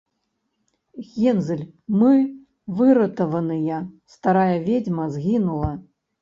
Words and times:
-Гензель, 1.15 1.67
мы 1.99 2.13
выратаваныя: 2.79 3.77
старая 4.15 4.57
ведзьма 4.67 5.05
згінула! 5.19 5.71